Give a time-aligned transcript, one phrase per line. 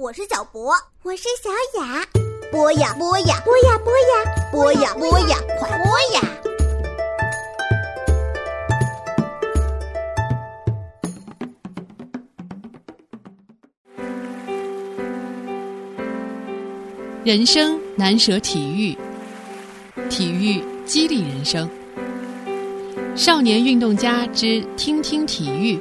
[0.00, 0.72] 我是小博，
[1.02, 1.50] 我是小
[1.80, 2.06] 雅。
[2.52, 6.22] 播呀播呀，播呀播呀，播呀播呀，快播呀！
[17.24, 18.96] 人生难舍体育，
[20.08, 21.68] 体育激励人生。
[23.16, 25.76] 少年运动家之听听体育，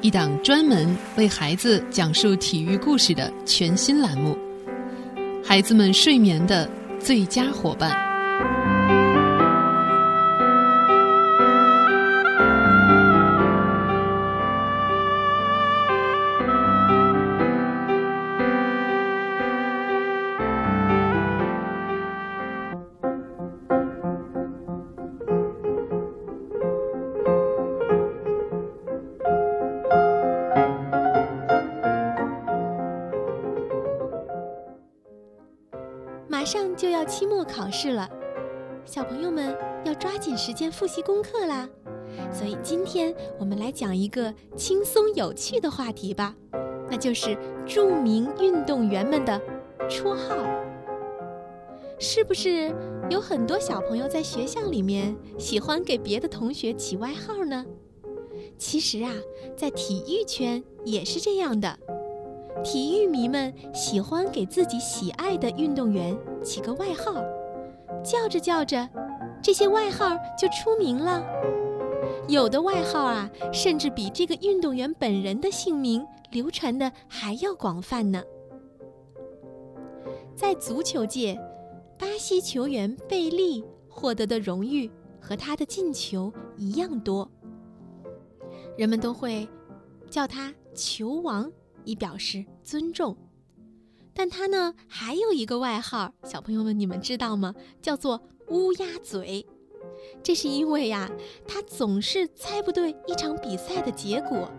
[0.00, 4.38] 一档专门为孩子讲述体育故事的全新栏目，
[5.44, 8.07] 孩子们睡眠的最佳伙伴。
[36.88, 38.08] 就要期末考试了，
[38.86, 41.68] 小朋友们要抓紧时间复习功课啦。
[42.32, 46.34] 所以今天我们来讲一个轻松有趣的话题吧，
[46.88, 49.38] 那就是著名运动员们的
[49.86, 50.34] 绰号。
[51.98, 52.74] 是不是
[53.10, 57.66] 有很多小朋友在学校里面喜欢给别的同学起外号呢？
[58.56, 59.12] 其实啊，
[59.54, 61.78] 在体育圈也是这样的。
[62.62, 67.14] 体育迷们喜欢给自己喜爱的运动员起个外号，
[68.02, 68.88] 叫着叫着，
[69.42, 71.24] 这些外号就出名了。
[72.28, 78.22] 有的外号啊，甚至比这个运动员本人的姓名流传的还要广泛呢。
[80.34, 81.38] 在足球界，
[81.98, 87.28] 巴西球员贝利获得的荣誉和他的进球一样多，
[88.76, 89.48] 人们都会
[90.10, 91.50] 叫他“球王”。
[91.88, 93.16] 以表示尊重，
[94.12, 97.54] 但他呢还有一个外号，小朋友们你们知道吗？
[97.80, 99.46] 叫做乌鸦嘴。
[100.22, 101.10] 这是因为呀，
[101.46, 104.50] 他总是猜不对一场比赛的结果。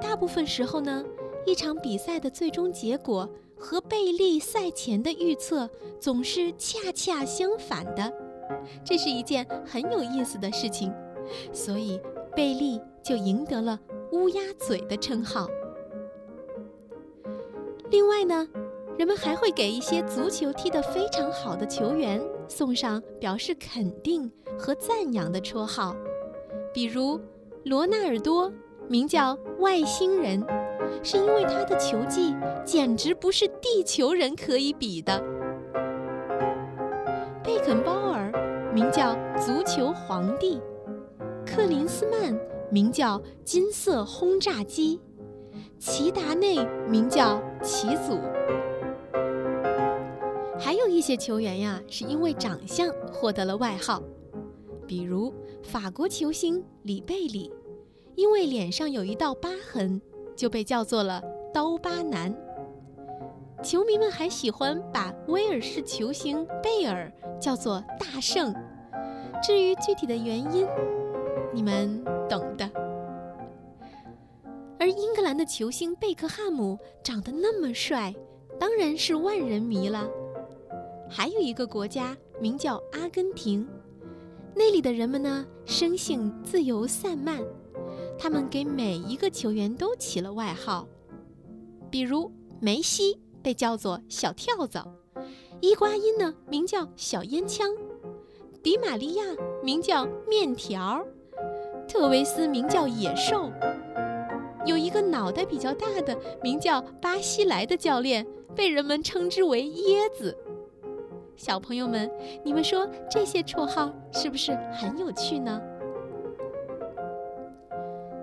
[0.00, 1.04] 大部分时候呢，
[1.44, 3.28] 一场比赛的最终结果
[3.58, 5.68] 和贝利赛前的预测
[6.00, 8.10] 总是恰恰相反的。
[8.82, 10.90] 这是一件很有意思的事情，
[11.52, 12.00] 所以
[12.34, 13.78] 贝利就赢得了
[14.12, 15.46] 乌鸦嘴的称号。
[17.90, 18.46] 另外呢，
[18.98, 25.94] 人们还会给一些足球踢得非常好的球员送上表示肯定和赞扬的绰号，
[26.74, 27.20] 比如
[27.64, 28.52] 罗纳尔多
[28.88, 30.44] 名叫“外星人”，
[31.02, 35.20] 是因为他的球技简直不是地球人可以比的；
[37.44, 38.32] 贝肯鲍尔
[38.74, 40.60] 名叫“足球皇帝”，
[41.46, 42.36] 克林斯曼
[42.68, 45.00] 名叫“金色轰炸机”。
[45.78, 46.56] 齐达内
[46.88, 48.18] 名叫齐祖，
[50.58, 54.02] 还有一些球员呀，是因为长相获得了外号，
[54.86, 55.32] 比如
[55.62, 57.52] 法国球星里贝里，
[58.14, 60.00] 因为脸上有一道疤痕，
[60.34, 61.22] 就被叫做了
[61.52, 62.34] “刀疤男”。
[63.62, 68.54] 球迷们还喜欢把威尔士球星贝尔叫做“大圣”，
[69.42, 70.66] 至于具体的原因，
[71.52, 72.85] 你们懂的。
[74.86, 78.14] 而英格兰的球星贝克汉姆长得那么帅，
[78.56, 80.08] 当然是万人迷了。
[81.10, 83.66] 还有一个国家名叫阿根廷，
[84.54, 87.42] 那里的人们呢，生性自由散漫，
[88.16, 90.86] 他们给每一个球员都起了外号，
[91.90, 92.30] 比如
[92.60, 94.86] 梅西被叫做小跳蚤，
[95.60, 97.74] 伊瓜因呢名叫小烟枪，
[98.62, 99.24] 迪玛利亚
[99.64, 101.04] 名叫面条，
[101.88, 103.50] 特维斯名叫野兽。
[104.66, 110.36] 有一个脑袋比较大的，名叫巴西莱的教练，被人们称之为椰子。
[111.36, 112.10] 小朋友们，
[112.44, 115.60] 你们说这些绰号是不是很有趣呢？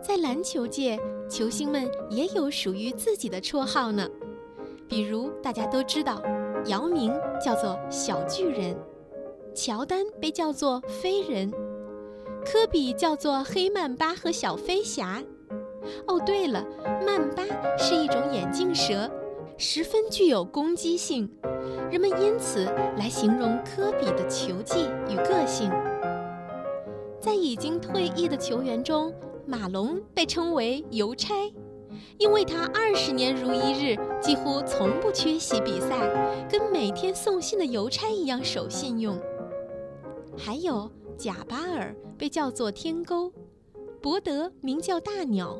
[0.00, 0.98] 在篮球界，
[1.28, 4.08] 球星们也有属于自己的绰号呢。
[4.88, 6.22] 比如大家都知道，
[6.66, 7.12] 姚明
[7.44, 8.76] 叫做小巨人，
[9.54, 11.50] 乔丹被叫做飞人，
[12.44, 15.22] 科比叫做黑曼巴和小飞侠。
[16.06, 16.64] 哦，对了，
[17.06, 17.42] 曼巴
[17.76, 19.10] 是一种眼镜蛇，
[19.56, 21.30] 十分具有攻击性，
[21.90, 22.64] 人们因此
[22.96, 25.70] 来形容科比的球技与个性。
[27.20, 29.12] 在已经退役的球员中，
[29.44, 31.34] 马龙被称为“邮差”，
[32.18, 39.18] 因为他二十年如一日，几乎从不缺席比赛，跟每天送信的邮差一样守信用。
[40.36, 43.32] 还有贾巴尔被叫做“天钩”，
[44.00, 45.58] 伯德名叫“大鸟”。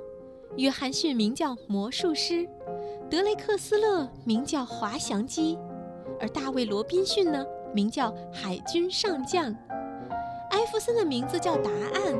[0.56, 2.48] 约翰逊名叫魔术师，
[3.08, 5.58] 德雷克斯勒名叫滑翔机，
[6.18, 9.54] 而大卫·罗宾逊呢，名叫海军上将。
[10.50, 12.18] 艾弗森的名字叫答案，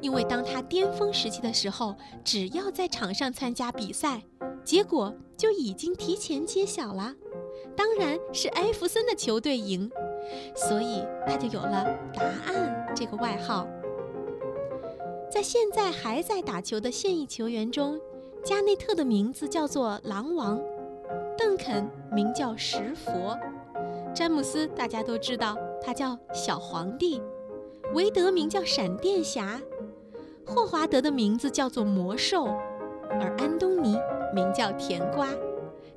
[0.00, 1.94] 因为当他巅峰时期的时候，
[2.24, 4.20] 只要在场上参加比赛，
[4.64, 7.14] 结果就已经提前揭晓了，
[7.76, 9.90] 当然是艾弗森的球队赢，
[10.54, 12.22] 所以他就有了“答
[12.52, 13.66] 案”这个外号。
[15.38, 17.96] 在现在还在打球的现役球员中，
[18.42, 20.60] 加内特的名字叫做狼王，
[21.36, 23.38] 邓肯名叫石佛，
[24.12, 27.22] 詹姆斯大家都知道他叫小皇帝。
[27.94, 29.62] 韦德名叫闪电侠，
[30.44, 32.46] 霍华德的名字叫做魔兽，
[33.08, 33.96] 而安东尼
[34.34, 35.28] 名叫甜瓜。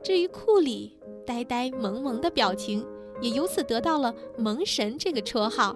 [0.04, 0.96] 至于库里，
[1.26, 2.86] 呆呆萌萌的表情，
[3.20, 5.76] 也由此得到了“萌神”这个绰号。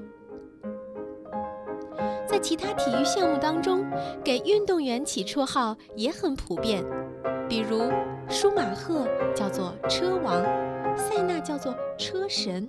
[2.36, 3.90] 在其他体育项目当中，
[4.22, 6.84] 给运动员起绰号也很普遍，
[7.48, 7.90] 比如
[8.28, 10.44] 舒马赫叫做车王，
[10.98, 12.68] 塞纳叫做车神。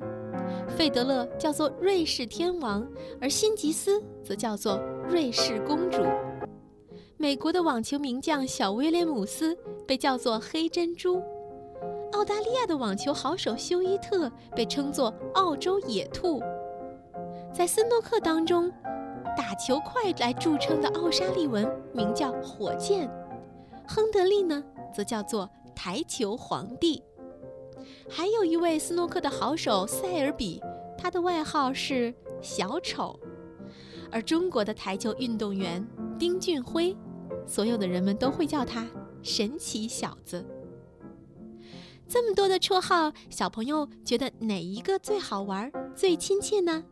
[0.69, 2.87] 费德勒叫做瑞士天王，
[3.21, 4.79] 而辛吉斯则叫做
[5.09, 6.05] 瑞士公主。
[7.17, 11.21] 美国的网球名将小威廉姆斯被叫做黑珍珠。
[12.13, 16.41] 澳大利亚的网球好手休伊特被称作澳洲野兔。
[17.53, 18.71] 在斯诺克当中，
[19.37, 23.11] 打球快来著称的奥沙利文名叫火箭，
[23.89, 24.63] 亨德利呢
[24.95, 27.03] 则叫做台球皇帝。
[28.09, 30.61] 还有一位斯诺克的好手塞尔比，
[30.99, 33.19] 他的外号是小丑。
[34.11, 35.85] 而中国的台球运动员
[36.19, 36.97] 丁俊晖，
[37.47, 38.87] 所有的人们都会叫他
[39.23, 40.45] 神奇小子。
[42.09, 46.85] 这么多的绰号，小朋友觉得哪一个最好玩、最亲切呢？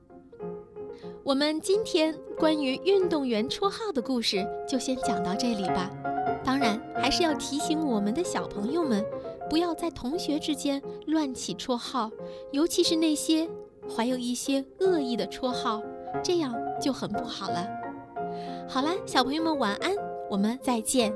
[1.24, 5.90] 我们今天关于运动员绰号的故事就先讲到这里吧。
[6.44, 9.02] 当然，还是要提醒我们的小朋友们。
[9.48, 12.10] 不要在同学之间乱起绰号，
[12.52, 13.48] 尤其是那些
[13.88, 15.82] 怀有一些恶意的绰号，
[16.22, 17.66] 这样就很不好了。
[18.68, 19.92] 好了，小朋友们晚安，
[20.28, 21.10] 我们再见。